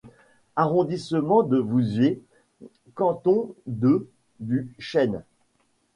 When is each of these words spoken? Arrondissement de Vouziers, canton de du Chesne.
Arrondissement 0.55 1.43
de 1.43 1.59
Vouziers, 1.59 2.23
canton 2.95 3.53
de 3.67 4.09
du 4.39 4.73
Chesne. 4.79 5.21